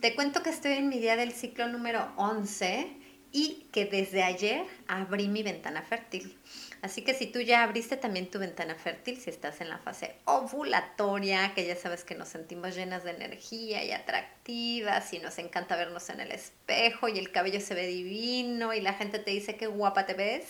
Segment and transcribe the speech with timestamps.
[0.00, 2.90] Te cuento que estoy en mi día del ciclo número 11
[3.32, 6.38] y que desde ayer abrí mi ventana fértil.
[6.80, 10.16] Así que si tú ya abriste también tu ventana fértil, si estás en la fase
[10.24, 15.76] ovulatoria, que ya sabes que nos sentimos llenas de energía y atractivas y nos encanta
[15.76, 19.56] vernos en el espejo y el cabello se ve divino y la gente te dice
[19.56, 20.46] qué guapa te ves.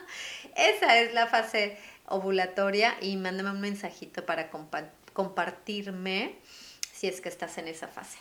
[0.56, 4.50] Esa es la fase ovulatoria y mándame un mensajito para
[5.12, 6.36] compartirme
[6.94, 8.16] si es que estás en esa fase.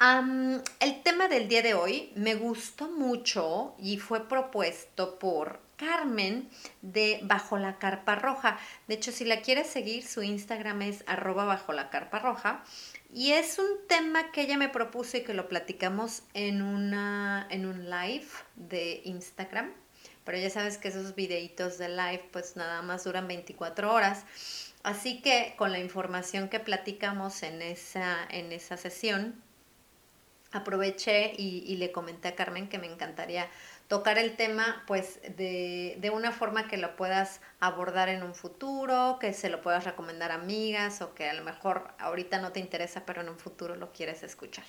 [0.00, 6.48] El tema del día de hoy me gustó mucho y fue propuesto por Carmen
[6.80, 8.58] de Bajo la Carpa Roja.
[8.88, 12.64] De hecho, si la quieres seguir, su Instagram es arroba bajo la carpa roja.
[13.12, 17.66] Y es un tema que ella me propuso y que lo platicamos en, una, en
[17.66, 19.70] un live de Instagram
[20.24, 24.24] pero ya sabes que esos videitos de live pues nada más duran 24 horas.
[24.84, 29.42] Así que con la información que platicamos en esa, en esa sesión,
[30.52, 33.48] aproveché y, le comenté a Carmen que me encantaría
[33.88, 39.18] tocar el tema pues de, de, una forma que lo puedas abordar en un futuro,
[39.20, 42.60] que se lo puedas recomendar a amigas o que a lo mejor ahorita no te
[42.60, 44.64] interesa pero en un futuro lo quieres escuchar.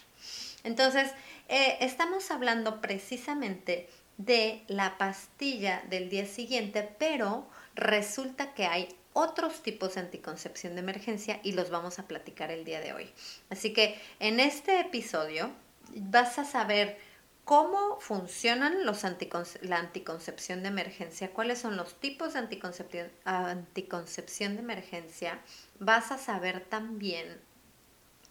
[0.64, 1.12] Entonces,
[1.50, 9.62] eh, estamos hablando precisamente de la pastilla del día siguiente, pero resulta que hay otros
[9.62, 13.10] tipos de anticoncepción de emergencia y los vamos a platicar el día de hoy.
[13.50, 15.52] Así que en este episodio
[15.96, 16.98] vas a saber
[17.44, 19.04] cómo funcionan los
[19.62, 25.40] la anticoncepción de emergencia, cuáles son los tipos de anticoncepción, anticoncepción de emergencia.
[25.80, 27.40] Vas a saber también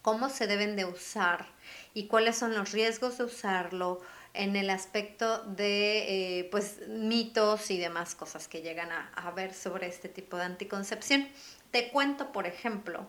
[0.03, 1.47] cómo se deben de usar
[1.93, 4.01] y cuáles son los riesgos de usarlo,
[4.35, 9.89] en el aspecto de eh, pues mitos y demás cosas que llegan a, ver sobre
[9.89, 11.29] este tipo de anticoncepción.
[11.71, 13.09] Te cuento, por ejemplo,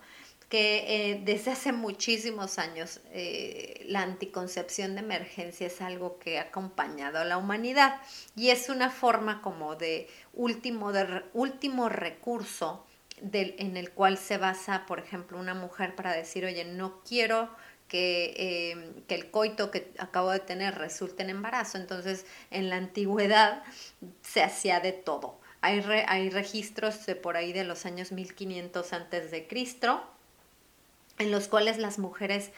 [0.52, 6.44] que eh, desde hace muchísimos años eh, la anticoncepción de emergencia es algo que ha
[6.44, 8.00] acompañado a la humanidad
[8.36, 12.86] y es una forma como de último, de, último recurso
[13.20, 17.50] del, en el cual se basa, por ejemplo, una mujer para decir, oye, no quiero
[17.94, 21.78] Em, que, el coito que acabo de tener resulte en embarazo.
[21.78, 23.64] Entonces, en la antigüedad
[24.22, 25.40] se hacía de todo.
[25.62, 30.04] Hay, hay registros de por ahí de los años 1500 antes de Cristo,
[31.22, 32.52] en los cuales las mujeres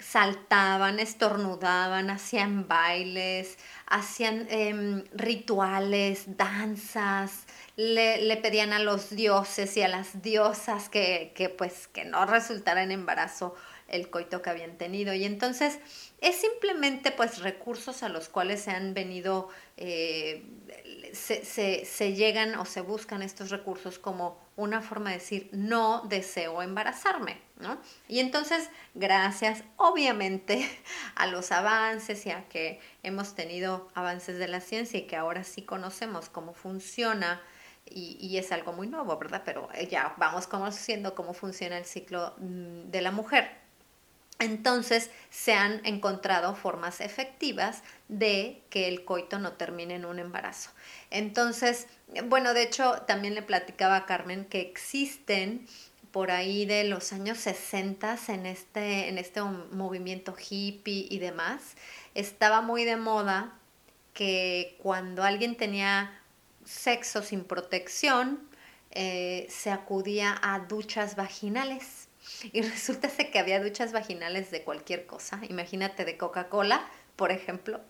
[0.00, 9.88] saltaban, estornudaban, hacían bailes, hacían em, rituales, danzas, le, pedían a los dioses y a
[9.88, 13.54] las diosas que, que pues que no resultara en embarazo
[13.88, 15.12] el coito que habían tenido.
[15.14, 15.78] Y entonces
[16.20, 20.44] es simplemente pues recursos a los cuales se han venido, eh,
[21.12, 26.02] se, se, se, llegan o se buscan estos recursos como una forma de decir no
[26.08, 27.38] deseo embarazarme,
[28.08, 30.68] Y entonces, gracias obviamente
[31.14, 35.44] a los avances y a que hemos tenido avances de la ciencia y que ahora
[35.44, 37.40] sí conocemos cómo funciona
[37.86, 39.42] y, y, es algo muy nuevo, ¿verdad?
[39.44, 43.60] Pero ya vamos conociendo cómo funciona el ciclo mm, de la mujer
[44.40, 50.70] entonces se han encontrado formas efectivas de que el coito no termine en un embarazo.
[51.10, 51.86] Entonces,
[52.24, 55.66] bueno, de hecho, también le platicaba a Carmen que existen
[56.12, 61.76] por ahí de los años 60 en este, en este movimiento hippie y demás,
[62.14, 63.58] estaba muy de moda
[64.12, 66.20] que cuando alguien tenía
[66.64, 68.48] sexo sin protección,
[68.90, 72.08] eh, se acudía a duchas vaginales
[72.52, 77.80] y resulta que había duchas vaginales de cualquier cosa, imagínate de Coca-Cola, por ejemplo,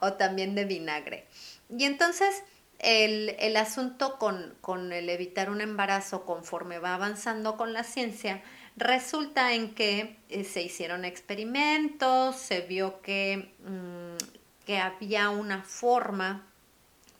[0.00, 1.26] o también de vinagre.
[1.70, 2.42] Y entonces
[2.84, 8.42] el, asunto con, con, el evitar un embarazo conforme va avanzando con la ciencia,
[8.76, 16.44] Resulta en que eh, se hicieron experimentos, se vio que, mm, que había una forma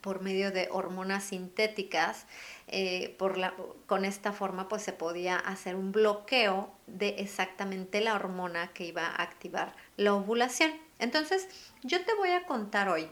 [0.01, 2.27] por medio de hormonas sintéticas,
[2.67, 3.55] eh, por la,
[3.87, 9.07] con esta forma pues se podía hacer un bloqueo de exactamente la hormona que iba
[9.07, 10.73] a activar la ovulación.
[10.99, 11.49] Entonces,
[11.83, 13.09] yo te voy a contar hoy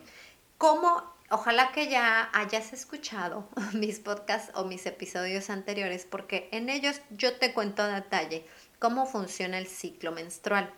[0.58, 1.04] cómo
[1.34, 7.38] Ojalá que ya hayas escuchado mis podcasts o mis episodios anteriores porque en ellos yo
[7.38, 8.44] te cuento a detalle
[8.78, 10.70] cómo funciona el ciclo menstrual.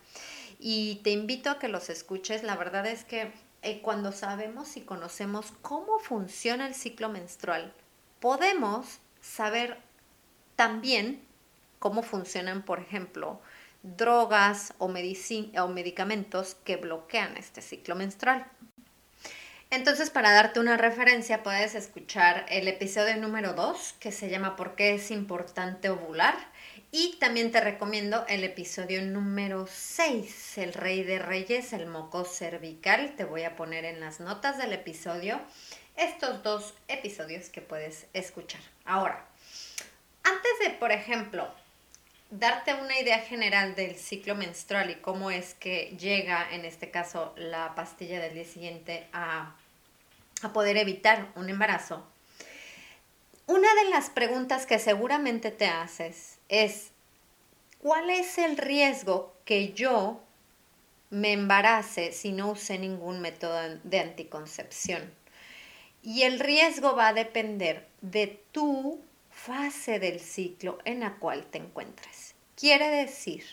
[0.61, 2.45] Y te invito a que los escuches.
[2.45, 7.75] La verdad es que eh, cuando sabemos y conocemos cómo funciona el ciclo menstrual,
[8.21, 9.79] podemos saber
[10.55, 11.21] también
[11.81, 13.41] cómo funcionan, por ejemplo,
[13.83, 18.47] drogas o, o medicamentos que bloquean este ciclo menstrual.
[19.75, 24.76] Entonces, para darte una referencia, puedes escuchar el episodio número 2, que se llama ¿Por
[24.76, 26.37] qué es importante ovular?
[26.93, 33.15] Y también te recomiendo el episodio número 6, El Rey de Reyes, el moco cervical.
[33.17, 35.41] Te voy a poner en las notas del episodio
[35.97, 38.61] estos dos episodios que puedes escuchar.
[38.85, 39.26] Ahora,
[40.23, 41.53] antes de, por ejemplo,
[42.31, 47.35] darte una idea general del ciclo menstrual y cómo es que llega, en este caso,
[47.37, 49.56] la pastilla del día siguiente a
[50.44, 52.06] a poder evitar un embarazo,
[53.46, 56.93] una de las preguntas que seguramente te haces es,
[57.79, 60.23] ¿cuál es el riesgo que yo
[61.11, 65.12] me embarace si no usé ningún método de anticoncepción?
[66.02, 71.58] Y el riesgo va a depender de tu fase del ciclo en la cual te
[71.58, 72.35] encuentres.
[72.56, 73.44] Quiere decir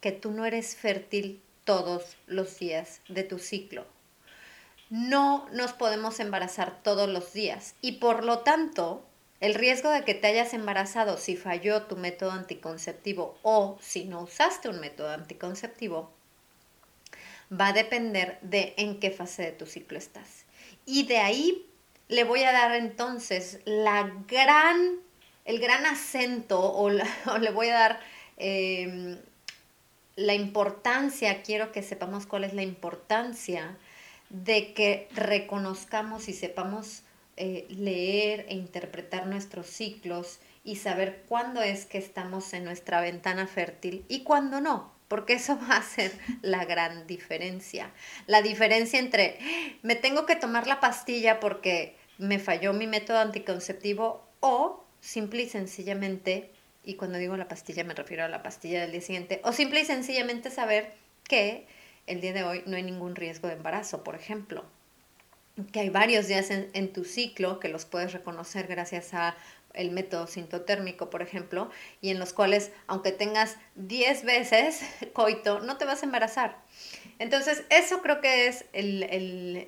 [0.00, 3.86] que tú no eres fértil todos los días de tu ciclo
[4.90, 9.04] no nos podemos embarazar todos los días y por lo tanto
[9.40, 14.22] el riesgo de que te hayas embarazado si falló tu método anticonceptivo o si no
[14.22, 16.10] usaste un método anticonceptivo
[17.50, 20.44] va a depender de en qué fase de tu ciclo estás.
[20.86, 21.66] Y de ahí
[22.08, 24.96] le voy a dar entonces la gran,
[25.44, 26.90] el gran acento o,
[27.40, 28.00] le voy a dar
[28.36, 29.18] em,
[30.16, 33.76] la importancia, quiero que sepamos cuál es la importancia
[34.30, 37.02] de que reconozcamos y sepamos
[37.36, 43.46] eh, leer e interpretar nuestros ciclos y saber cuándo es que estamos en nuestra ventana
[43.46, 46.12] fértil y cuándo no, porque eso va a ser
[46.42, 47.90] la gran diferencia.
[48.26, 49.38] La diferencia entre
[49.82, 55.48] me tengo que tomar la pastilla porque me falló mi método anticonceptivo o simple y
[55.48, 56.50] sencillamente,
[56.84, 59.80] y cuando digo la pastilla me refiero a la pastilla del día siguiente, o simple
[59.80, 60.92] y sencillamente saber
[61.24, 61.66] que
[62.06, 64.64] el día de hoy no hay ningún riesgo de embarazo, por ejemplo.
[65.72, 69.36] Que hay varios días en, tu ciclo que los puedes reconocer gracias a
[69.74, 71.70] el método sintotérmico, por ejemplo,
[72.00, 74.80] y en los cuales, aunque tengas 10 veces
[75.12, 76.56] coito, no te vas a embarazar.
[77.18, 78.64] Entonces, eso creo que es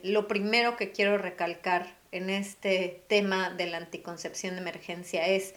[0.03, 5.27] lo primero que quiero recalcar en este tema de la anticoncepción de emergencia.
[5.27, 5.55] Es,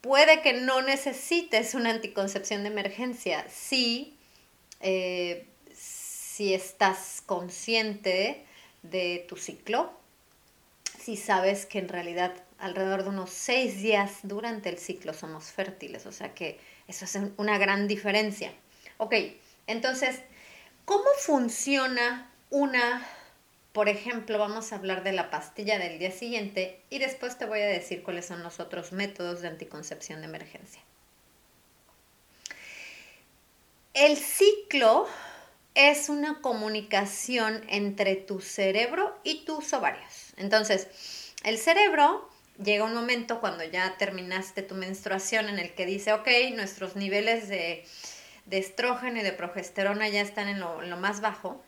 [0.00, 4.16] puede que no necesites una anticoncepción de emergencia si
[4.80, 5.46] eh,
[6.36, 8.44] si estás consciente
[8.82, 9.90] de tu ciclo,
[11.00, 16.04] si sabes que en realidad alrededor de unos seis días durante el ciclo somos fértiles,
[16.04, 18.52] o sea que eso es una gran diferencia.
[18.98, 19.14] Ok,
[19.66, 20.20] entonces,
[20.84, 23.06] ¿cómo funciona una,
[23.72, 27.60] por ejemplo, vamos a hablar de la pastilla del día siguiente y después te voy
[27.60, 30.82] a decir cuáles son los otros métodos de anticoncepción de emergencia?
[33.94, 35.08] El ciclo
[35.76, 40.32] es una comunicación entre tu cerebro y tus ovarios.
[40.38, 40.88] Entonces,
[41.44, 42.28] el cerebro
[42.62, 47.48] llega un momento cuando ya terminaste tu menstruación en el que dice, ok, nuestros niveles
[47.48, 47.84] de,
[48.50, 51.62] estrógeno y de progesterona ya están en lo, en lo más bajo.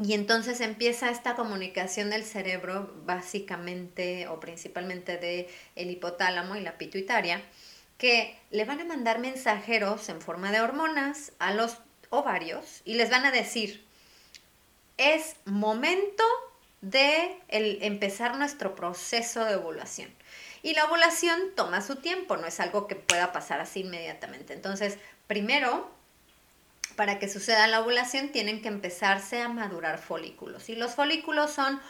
[0.00, 6.78] Y entonces empieza esta comunicación del cerebro, básicamente o principalmente de el hipotálamo y la
[6.78, 7.42] pituitaria,
[7.98, 11.78] que le van a mandar mensajeros en forma de hormonas a los
[12.14, 13.84] ovarios y les van a decir,
[14.96, 16.24] es momento
[16.80, 20.10] de empezar nuestro proceso de ovulación.
[20.62, 24.54] Y la ovulación toma su tiempo, no es algo que pueda pasar así inmediatamente.
[24.54, 25.90] Entonces, primero,
[26.96, 30.68] para que suceda la ovulación, tienen que empezarse a madurar folículos.
[30.68, 31.80] Y los folículos son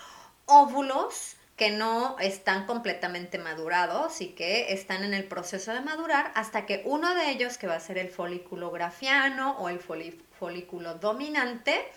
[0.46, 6.66] óvulos que no están completamente madurados y que están en el proceso de madurar hasta
[6.66, 11.92] que uno de ellos, que va a ser el folículo grafiano o el folículo dominante,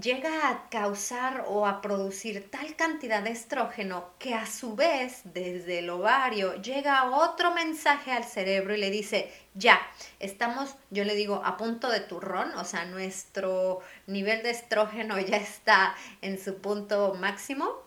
[0.00, 5.78] llega a causar o a producir tal cantidad de estrógeno que a su vez desde
[5.78, 9.80] el ovario llega otro mensaje al cerebro y le dice, ya,
[10.20, 15.38] estamos, yo le digo, a punto de turrón, o sea, nuestro nivel de estrógeno ya
[15.38, 17.85] está en su punto máximo.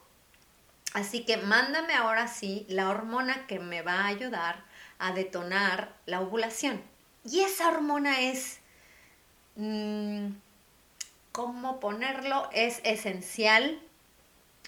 [0.93, 4.63] Así que mándame ahora sí la hormona que me va a ayudar
[4.97, 6.81] a detonar la ovulación.
[7.23, 8.59] Y esa hormona es...
[9.55, 10.31] Mm,
[11.31, 13.79] cómo ponerlo es esencial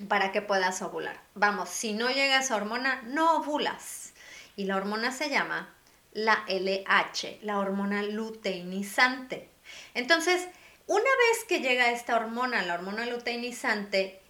[0.08, 1.20] para que puedas ovular.
[1.36, 4.14] Vamos, si no llega esa hormona, no ovulas.
[4.56, 5.74] Y la hormona se llama
[6.14, 9.50] la LH, la hormona luteinizante.
[9.94, 10.48] Entonces,
[10.88, 14.21] una vez que llega esta hormona, la hormona luteinizante,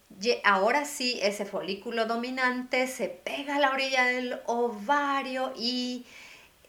[0.44, 6.06] ahora sí ese folículo dominante se pega a la orilla del ovario y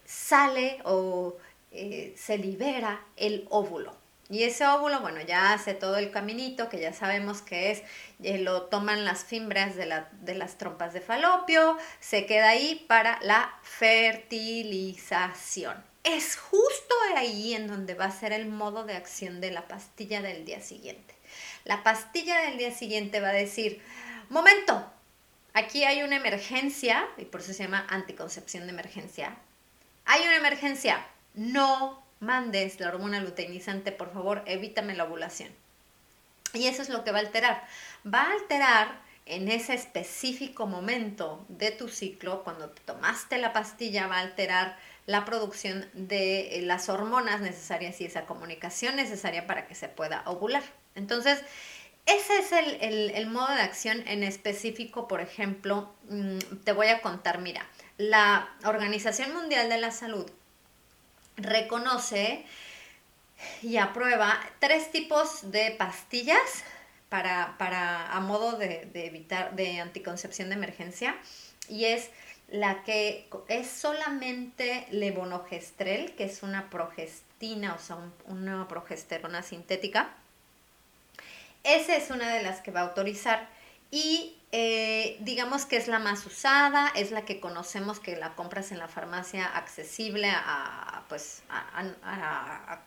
[0.05, 1.37] sale o
[1.71, 4.01] eh, se libera el óvulo.
[4.29, 7.83] Y ese óvulo, bueno, ya hace todo el caminito que ya sabemos que es,
[8.23, 13.19] eh, lo toman las fimbras de, de las trompas de falopio, se queda ahí para
[13.21, 15.83] la fertilización.
[16.03, 20.21] Es justo ahí en donde va a ser el modo de acción de la pastilla
[20.21, 21.15] del día siguiente.
[21.65, 23.81] La pastilla del día siguiente va a decir,
[24.29, 24.85] momento,
[25.53, 29.37] aquí hay una emergencia, y por eso se llama anticoncepción de emergencia.
[30.05, 35.51] Hay una emergencia, no mandes la hormona luteinizante, por favor, evítame la ovulación.
[36.53, 37.63] Y eso es lo que va a alterar.
[38.05, 44.07] Va a alterar en ese específico momento de tu ciclo, cuando te tomaste la pastilla,
[44.07, 49.67] va a alterar la producción de eh, las hormonas necesarias y esa comunicación necesaria para
[49.67, 50.63] que se pueda ovular.
[50.95, 51.41] Entonces,
[52.05, 57.01] ese es el, el modo de acción en específico, por ejemplo, mm, te voy a
[57.01, 57.65] contar, mira,
[57.97, 60.29] la Organización Mundial de la Salud
[61.37, 62.45] reconoce
[63.61, 66.63] y aprueba tres tipos de pastillas
[67.09, 71.15] para, para a modo de, evitar de anticoncepción de emergencia
[71.69, 72.09] y es
[72.49, 80.15] la que es solamente levonorgestrel, que es una progestina, o sea, una progesterona sintética.
[81.63, 83.47] Esa es una de las que va a autorizar.
[83.89, 88.71] Y eh, digamos que es la más usada, es la que conocemos que la compras
[88.71, 92.79] en la farmacia accesible a, pues, a,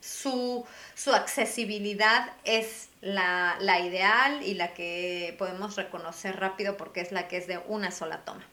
[0.00, 0.66] su,
[1.12, 2.32] accesibilidad.
[2.44, 7.46] Es la, la, ideal y la que podemos reconocer rápido porque es la que es
[7.46, 8.44] de una sola toma.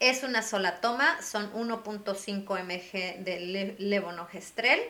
[0.00, 4.80] Es una sola toma, son 1.5 mg de levonorgestrel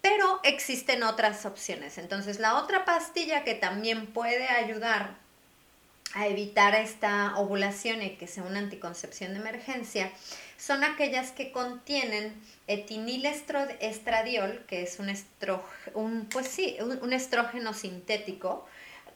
[0.00, 1.98] pero existen otras opciones.
[1.98, 5.16] Entonces, la otra pastilla que también puede ayudar
[6.14, 10.10] a evitar esta ovulación y que sea una anticoncepción de emergencia
[10.56, 12.34] son aquellas que contienen
[12.66, 15.14] etinil-estradiol, que es un,
[15.94, 18.66] un, pues sí, un estrógeno sintético,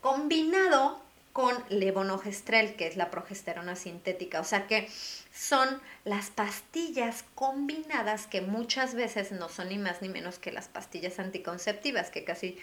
[0.00, 1.00] combinado
[1.32, 4.40] con levonorgestrel, que es la progesterona sintética.
[4.40, 4.88] O sea que
[5.32, 10.68] son las pastillas combinadas que muchas veces no son ni más ni menos que las
[10.68, 12.58] pastillas anticonceptivas, que casi,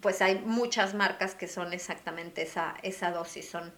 [0.00, 3.72] pues hay muchas marcas que son exactamente esa, esa dosis, son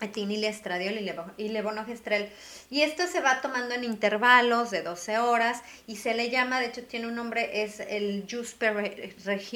[0.00, 0.98] etinil, estradiol
[1.36, 2.30] y, levonorgestrel.
[2.70, 6.66] Y esto se va tomando en intervalos de 12 horas y se le llama, de
[6.66, 9.14] hecho tiene un nombre, es el Juspe,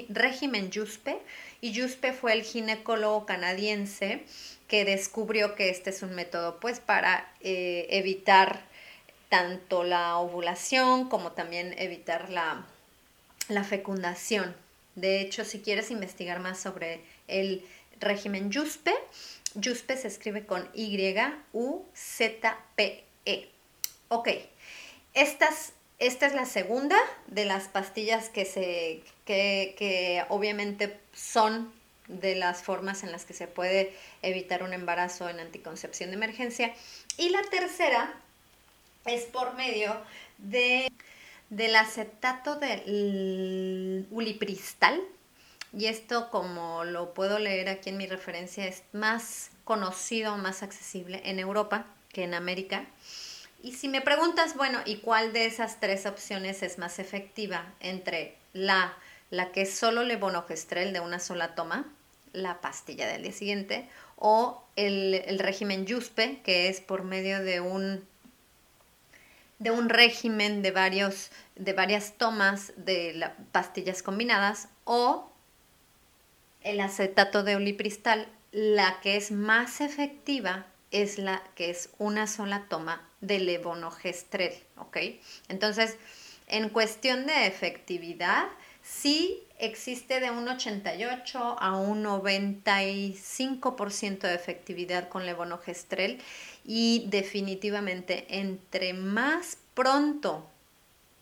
[0.08, 1.18] régimen Juspe.
[1.60, 4.24] Y Juspe fue el ginecólogo canadiense
[4.68, 8.60] que descubrió que este es un método pues para eh, evitar
[9.28, 12.66] tanto la ovulación como también evitar la,
[13.48, 14.54] la -fecundación.
[14.94, 17.64] De hecho, si quieres investigar más sobre el
[18.00, 18.92] régimen Juspe,
[19.62, 21.88] Juspe se escribe con Y-U-Z-P-E.
[24.08, 24.28] Ok,
[25.14, 26.96] esta es la segunda
[27.26, 31.72] de las pastillas que, se, que, que obviamente son
[32.08, 36.74] de las formas en las que se puede evitar un embarazo en anticoncepción de emergencia.
[37.16, 38.14] Y la tercera
[39.06, 39.96] es por medio
[40.38, 40.90] de,
[41.50, 45.00] del acetato de ulipristal.
[45.76, 51.22] Y esto, como lo puedo leer aquí en mi referencia, es más conocido, más accesible
[51.24, 52.86] en Europa que en América.
[53.62, 58.36] Y si me preguntas, bueno, ¿y cuál de esas tres opciones es más efectiva entre
[58.52, 58.94] la
[59.34, 61.86] la que es solo levonorgestrel de una sola toma,
[62.32, 68.06] la pastilla del día siguiente, o el, régimen Juspe, que es por medio de un,
[69.58, 75.30] de un régimen de, varios, de varias tomas de pastillas combinadas, o
[76.64, 82.66] el acetato de olipristal, la que es más efectiva es la que es una sola
[82.68, 84.98] toma de levonorgestrel, ¿ok?
[85.48, 85.96] Entonces,
[86.46, 88.44] en cuestión de efectividad,
[88.82, 96.20] sí existe de un 88 a un 95% de efectividad con levonorgestrel
[96.64, 100.48] y definitivamente entre más pronto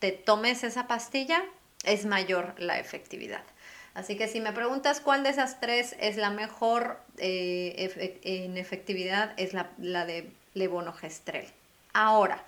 [0.00, 1.42] te tomes esa pastilla,
[1.84, 3.44] es mayor la efectividad.
[3.94, 9.32] Así que si me preguntas cuál de esas tres es la mejor eh, en efectividad,
[9.37, 11.46] es la, la de levonorgestrel.
[11.92, 12.44] Ahora,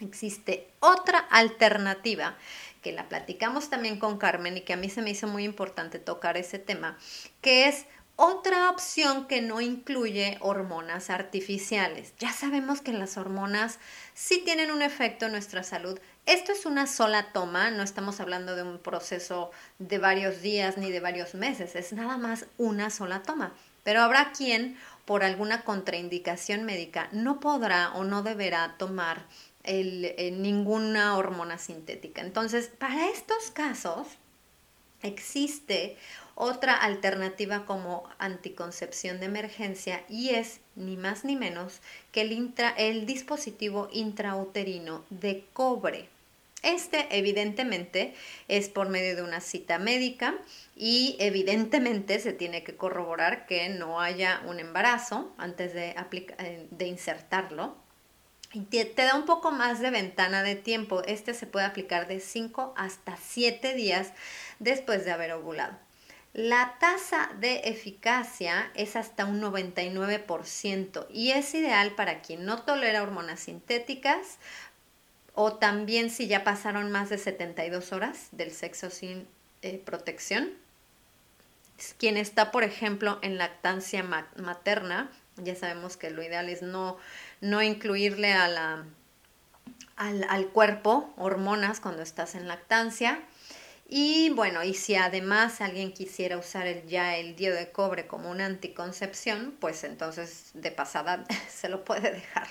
[0.00, 2.36] existe otra alternativa
[2.82, 5.98] que la platicamos también con Carmen y que a mí se me hizo muy importante
[5.98, 6.98] tocar ese tema,
[7.40, 7.86] que es
[8.16, 12.12] otra opción que no incluye hormonas artificiales.
[12.18, 13.78] Ya sabemos que las hormonas
[14.14, 15.98] sí tienen un efecto en nuestra salud.
[16.26, 19.50] Esto es una sola toma, no estamos hablando de un proceso
[19.80, 23.52] de varios días ni de varios meses, es nada más una sola toma.
[23.82, 29.24] Pero habrá quien, por alguna contraindicación médica, no podrá o no deberá tomar
[29.64, 32.20] el, ninguna hormona sintética.
[32.20, 34.06] Entonces, para estos casos
[35.02, 35.96] existe
[36.34, 42.70] otra alternativa como anticoncepción de emergencia y es ni más ni menos que el, intra,
[42.70, 46.08] el dispositivo intrauterino de cobre.
[46.62, 48.14] Este evidentemente
[48.46, 50.36] es por medio de una cita médica
[50.76, 55.96] y evidentemente se tiene que corroborar que no haya un embarazo antes de,
[56.38, 57.76] eh, de insertarlo
[58.70, 61.02] te, te, da un poco más de ventana de tiempo.
[61.04, 64.12] Este se puede aplicar de 5 hasta 7 días
[64.58, 65.74] después de haber ovulado.
[66.34, 73.02] La tasa de eficacia es hasta un 99% y es ideal para quien no tolera
[73.02, 74.38] hormonas sintéticas
[75.34, 79.26] o también si ya pasaron más de 72 horas del sexo sin
[79.60, 80.50] eh, protección.
[81.98, 84.02] Quien está, por ejemplo, en lactancia
[84.36, 86.96] materna, ya sabemos que lo ideal es no
[87.42, 88.84] no incluirle a la,
[89.96, 93.20] al, cuerpo hormonas cuando estás en lactancia.
[93.94, 98.46] Y bueno, y si además alguien quisiera usar ya el dio de cobre como una
[98.46, 102.48] anticoncepción, pues entonces de pasada se lo puede dejar.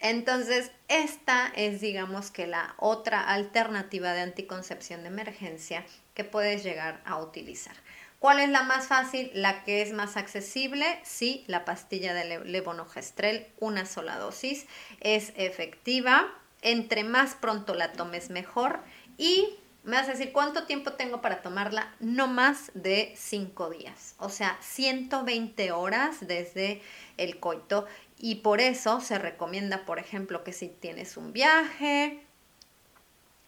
[0.00, 7.00] Entonces, esta es, digamos que la otra alternativa de anticoncepción de emergencia que puedes llegar
[7.04, 7.76] a utilizar.
[8.18, 9.30] ¿Cuál es la más fácil?
[9.32, 10.98] La que es más accesible.
[11.04, 14.66] Sí, la pastilla de levonorgestrel, una sola dosis.
[14.98, 16.34] Es efectiva.
[16.62, 18.80] Entre más pronto la tomes mejor.
[19.18, 21.94] Y me vas a decir, ¿cuánto tiempo tengo para tomarla?
[22.00, 24.14] No más de 5 días.
[24.18, 26.80] O sea, 120 horas desde
[27.18, 27.86] el coito.
[28.18, 32.20] Y por eso se recomienda, por ejemplo, que si tienes un viaje,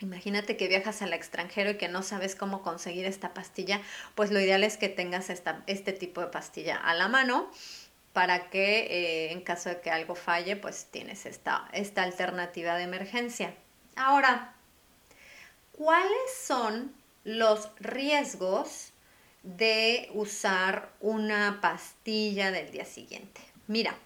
[0.00, 3.80] Imagínate que viajas al extranjero y que no sabes cómo conseguir esta pastilla,
[4.14, 7.50] pues lo ideal es que tengas esta, este tipo de pastilla a la mano
[8.12, 12.82] para que eh, en caso de que algo falle, pues tienes esta, esta alternativa de
[12.82, 13.54] emergencia.
[13.94, 14.55] Ahora,
[15.76, 18.92] ¿cuáles son los riesgos
[19.42, 23.40] de usar una pastilla del día siguiente?
[23.66, 23.96] Mira,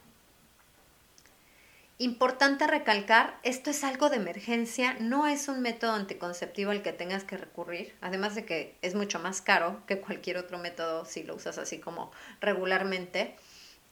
[2.01, 7.25] Importante recalcar, esto es algo de emergencia, no es un método anticonceptivo al que tengas
[7.25, 11.35] que recurrir, además de que es mucho más caro que cualquier otro método si lo
[11.35, 13.37] usas así como regularmente.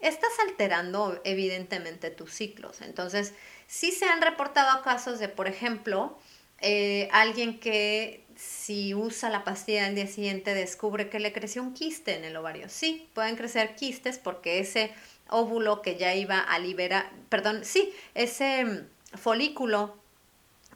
[0.00, 2.80] Estás alterando evidentemente tus ciclos.
[2.80, 3.34] Entonces,
[3.66, 6.18] sí se han reportado casos de, por ejemplo,
[6.60, 11.74] eh, alguien que si usa la pastilla al día siguiente descubre que le creció un
[11.74, 12.68] quiste en el ovario.
[12.68, 14.92] Sí, pueden crecer quistes porque ese
[15.28, 19.96] óvulo que ya iba a liberar, perdón, sí, ese mm, folículo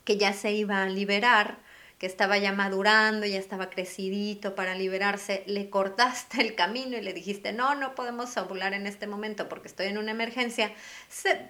[0.05, 1.59] que ya se iba a liberar,
[2.03, 7.13] que estaba ya madurando, ya estaba crecidito para liberarse, le cortaste el camino y le
[7.13, 10.73] dijiste, no, no podemos ovular en este momento porque estoy en una emergencia,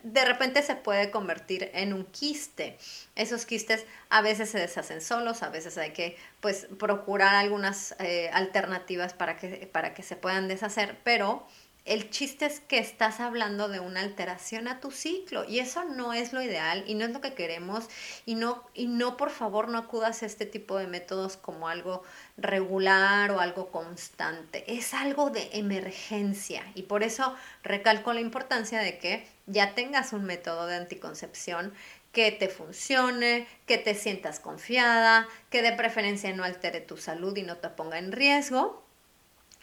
[0.03, 2.77] de repente se puede convertir en un quiste.
[3.17, 8.29] Esos quistes a veces se deshacen solos, a veces hay que pues procurar algunas eh,
[8.35, 11.47] alternativas para que, para que se puedan deshacer, pero
[11.85, 16.13] el chiste es que estás hablando de una alteración a tu ciclo y eso no
[16.13, 17.89] es lo ideal y no es lo que queremos
[18.25, 22.05] y no, y no por favor no acudas a este tipo de métodos como algo
[22.37, 28.99] regular o algo constante, es algo de emergencia y por eso recalco la importancia de
[28.99, 31.75] que ya tengas un método de anticoncepción
[32.13, 37.43] que te funcione, que te sientas confiada, que de preferencia no altere tu salud y
[37.43, 38.83] no te ponga en riesgo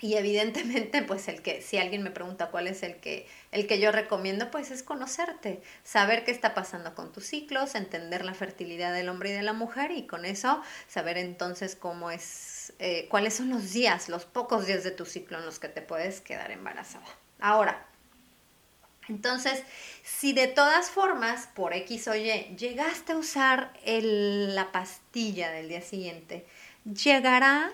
[0.01, 3.79] y evidentemente, pues el que, si alguien me pregunta cuál es el que, el que
[3.79, 8.93] yo recomiendo, pues es conocerte, saber qué está pasando con tus ciclos, entender la fertilidad
[8.93, 13.33] del hombre y de la mujer y con eso saber entonces cómo es, eh, cuáles
[13.33, 16.51] son los días, los pocos días de tu ciclo en los que te puedes quedar
[16.51, 17.05] embarazada.
[17.39, 17.85] Ahora,
[19.09, 19.63] entonces,
[20.03, 25.81] si de todas formas, por X o Y, llegaste a usar la pastilla del día
[25.81, 26.45] siguiente,
[26.85, 27.71] llegará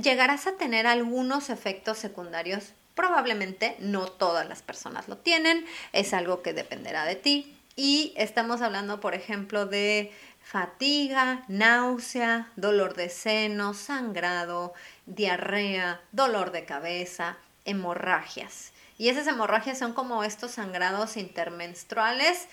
[0.00, 2.72] llegarás a tener algunos efectos secundarios.
[2.94, 7.56] Probablemente no todas las personas lo tienen, es algo que dependerá de ti.
[7.76, 10.12] Y estamos hablando, por ejemplo, de
[10.42, 14.74] fatiga, náusea, dolor de seno, sangrado,
[15.06, 18.72] diarrea, dolor de cabeza, hemorragias.
[19.00, 22.48] Y esas hemorragias son como estos sangrados intermenstruales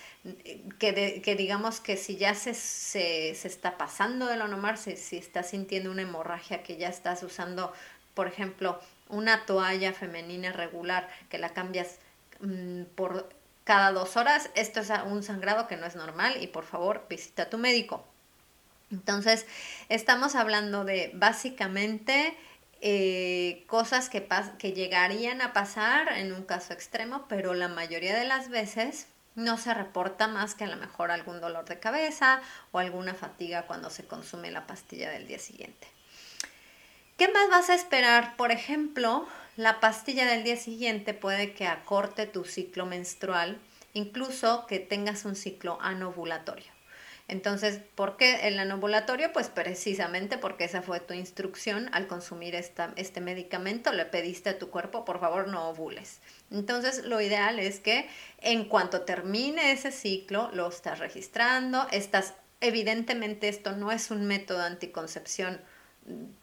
[0.78, 5.18] que, que digamos que si ya se, se, está pasando de lo normal, si, si
[5.18, 7.70] estás sintiendo una hemorragia que ya estás usando,
[8.14, 8.80] por ejemplo,
[9.10, 11.98] una toalla femenina regular que la cambias
[12.40, 13.28] mm, por
[13.64, 17.42] cada dos horas, esto es un sangrado que no es normal y por favor visita
[17.42, 18.06] a tu médico.
[18.90, 19.44] Entonces,
[19.90, 22.34] estamos hablando de básicamente
[22.80, 24.26] eh, cosas que,
[24.58, 29.56] que llegarían a pasar en un caso extremo, pero la mayoría de las veces no
[29.56, 32.40] se reporta más que a lo mejor algún dolor de cabeza
[32.72, 35.86] o alguna fatiga cuando se consume la pastilla del día siguiente.
[37.16, 38.36] ¿Qué más vas a esperar?
[38.36, 43.58] Por ejemplo, la pastilla del día siguiente puede que acorte tu ciclo menstrual,
[43.92, 46.77] incluso que tengas un ciclo anovulatorio.
[47.28, 49.34] Entonces, ¿por qué el anovulatorio?
[49.34, 54.58] Pues precisamente porque esa fue tu instrucción al consumir esta, este medicamento, le pediste a
[54.58, 56.20] tu cuerpo, por favor, no ovules.
[56.50, 58.08] Entonces, lo ideal es que
[58.40, 64.60] en cuanto termine ese ciclo, lo estás registrando, estás, evidentemente esto no es un método
[64.60, 65.60] de anticoncepción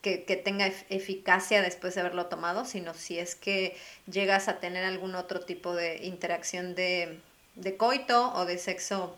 [0.03, 4.83] que, que, tenga eficacia después de haberlo tomado, sino si es que llegas a tener
[4.83, 7.19] algún otro tipo de interacción de,
[7.55, 9.17] de coito o de sexo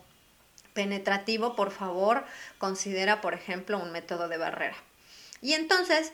[0.78, 2.24] penetrativo, por favor,
[2.60, 4.78] considera, por ejemplo, un método de barrera.
[5.42, 6.14] Y entonces,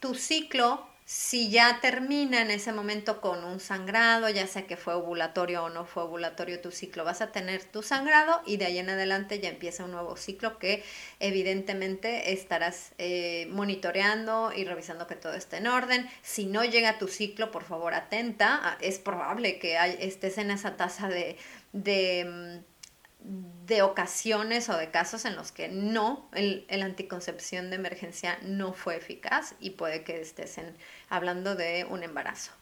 [0.00, 4.94] tu ciclo, si ya termina en ese momento con un sangrado, ya sea que fue
[4.94, 8.78] ovulatorio o no fue ovulatorio tu ciclo, vas a tener tu sangrado y de ahí
[8.78, 10.82] en adelante ya empieza un nuevo ciclo que
[11.20, 16.08] evidentemente estarás eh, monitoreando y revisando que todo esté en orden.
[16.22, 18.78] Si no llega tu ciclo, por favor, atenta.
[18.80, 22.71] Es probable que estés en esa tasa de mm,
[23.66, 28.96] de ocasiones o de casos en los que no, el, anticoncepción de emergencia no fue
[28.96, 30.56] eficaz y puede que estés
[31.08, 32.52] hablando de un embarazo.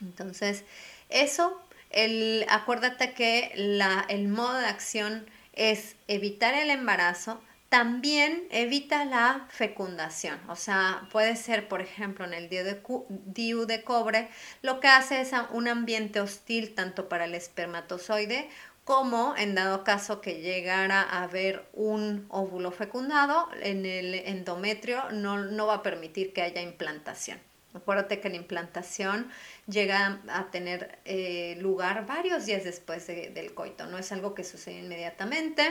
[0.00, 0.64] Entonces,
[1.08, 1.60] eso,
[1.90, 9.46] el, acuérdate que la, el modo de acción es evitar el embarazo, también evita la
[9.50, 14.28] fecundación, o sea, puede ser, por ejemplo, en el DIU de, de cobre,
[14.62, 18.48] lo que hace es un ambiente hostil tanto para el espermatozoide
[18.88, 25.66] como en dado caso que llegara a haber un óvulo fecundado, en el endometrio no,
[25.66, 27.38] va a permitir que haya implantación.
[27.74, 29.30] Acuérdate que la implantación
[29.66, 34.78] llega a tener eh, lugar varios días después del coito, no es algo que sucede
[34.78, 35.70] inmediatamente,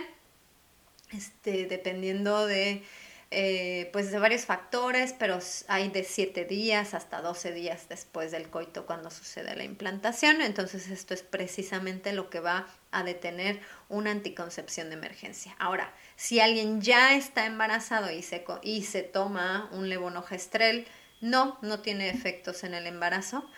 [1.11, 2.83] este, dependiendo de
[3.29, 8.49] eh, pues de varios factores, pero hay de 7 días hasta 12 días después del
[8.49, 10.41] coito cuando sucede la implantación.
[10.41, 13.59] Entonces esto es precisamente lo que va a detener
[13.89, 15.55] una anticoncepción de emergencia.
[15.59, 20.87] Ahora, si alguien ya está embarazado y se, y se toma un levonorgestrel,
[21.19, 23.49] no, no tiene efectos en el embarazo.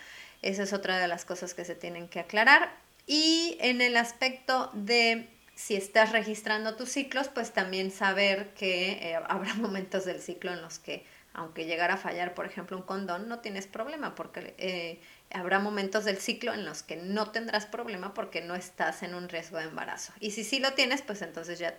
[0.42, 2.76] Esa es otra de las cosas que se tienen que aclarar.
[3.06, 9.16] Y en el aspecto de si estás registrando tus ciclos, pues también saber que eh,
[9.28, 13.28] habrá momentos del ciclo en los que, aunque llegara a fallar, por ejemplo, un condón,
[13.28, 18.14] no tienes problema, porque eh, habrá momentos del ciclo en los que no tendrás problema
[18.14, 20.14] porque no estás en un riesgo de embarazo.
[20.22, 21.78] Y si sí lo tienes, pues entonces ya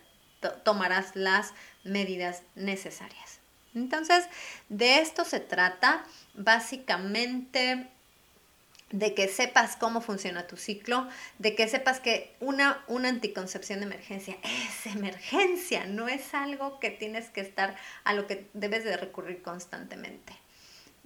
[0.63, 3.41] tomarás las medidas necesarias.
[3.75, 4.27] Entonces,
[4.69, 6.05] de esto se trata.
[6.35, 7.89] Básicamente,
[8.91, 13.87] de que sepas cómo funciona tu ciclo, de que sepas que una, una anticoncepción de
[13.87, 18.97] emergencia es emergencia, no es algo que tienes que estar a lo que debes de
[18.97, 20.33] recurrir constantemente.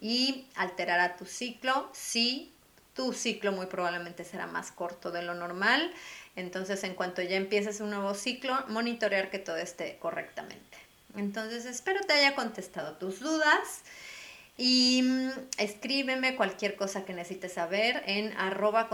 [0.00, 2.52] Y alterará tu ciclo, sí,
[2.94, 5.92] tu ciclo muy probablemente será más corto de lo normal,
[6.36, 10.78] entonces en cuanto ya empieces un nuevo ciclo, monitorear que todo esté correctamente.
[11.16, 13.82] Entonces espero te haya contestado tus dudas.
[14.56, 18.88] Y mm, escríbeme cualquier cosa que necesites saber en arroba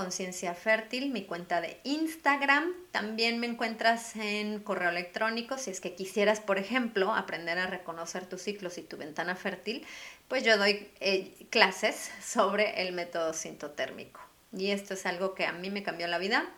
[0.91, 2.73] mi cuenta de Instagram.
[2.93, 5.59] También me encuentras en correo electrónico.
[5.59, 9.85] Si es que quisieras, por ejemplo, aprender a reconocer tus ciclos y tu ventana fértil,
[10.29, 14.21] pues yo doy eh, clases sobre el método sintotérmico.
[14.57, 16.49] Y esto es algo que a mí me cambió la vida.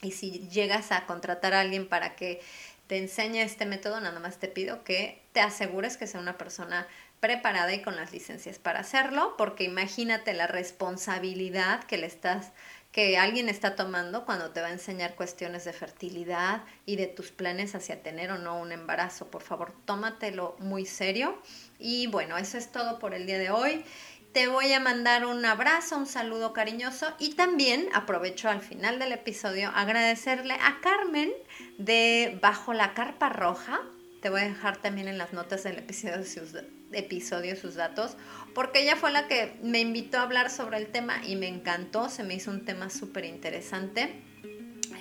[0.00, 2.40] Y si llegas a contratar a alguien para que
[2.86, 6.88] te enseñe este método, nada más te pido que te asegures que sea una persona
[7.20, 12.52] preparada y con las licencias para hacerlo, porque imagínate la responsabilidad que le estás
[12.92, 17.30] que alguien está tomando cuando te va a enseñar cuestiones de fertilidad y de tus
[17.30, 19.30] planes hacia tener o no un embarazo.
[19.30, 21.40] Por favor, tómatelo muy serio.
[21.78, 23.84] Y bueno, eso es todo por el día de hoy.
[24.32, 29.12] Te voy a mandar un abrazo, un saludo cariñoso y también aprovecho al final del
[29.12, 31.32] episodio agradecerle a Carmen
[31.78, 33.80] de Bajo la Carpa Roja.
[34.20, 36.54] Te voy a dejar también en las notas del episodio sus,
[36.92, 38.16] episodio sus datos,
[38.54, 42.10] porque ella fue la que me invitó a hablar sobre el tema y me encantó,
[42.10, 44.22] se me hizo un tema súper interesante.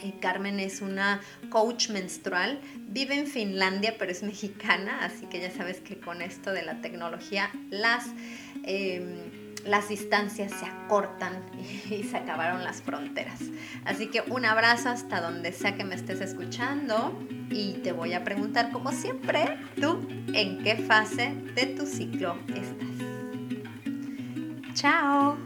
[0.02, 5.52] Eh, Carmen es una coach menstrual, vive en Finlandia pero es mexicana, así que ya
[5.52, 8.06] sabes que con esto de la tecnología las,
[8.64, 11.44] em, las distancias se acortan
[11.90, 13.40] y se acabaron las fronteras.
[13.86, 17.18] Así que un abrazo hasta donde sea que me estés escuchando
[17.50, 22.90] y te voy a preguntar como siempre, tú en qué fase de tu ciclo estás.
[24.74, 25.38] Chao.